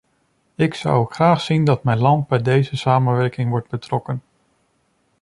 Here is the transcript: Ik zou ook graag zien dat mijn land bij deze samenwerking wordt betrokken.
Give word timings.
Ik 0.55 0.73
zou 0.73 0.97
ook 0.99 1.13
graag 1.13 1.41
zien 1.41 1.63
dat 1.65 1.83
mijn 1.83 1.97
land 1.97 2.27
bij 2.27 2.41
deze 2.41 2.77
samenwerking 2.77 3.49
wordt 3.49 3.69
betrokken. 3.69 4.21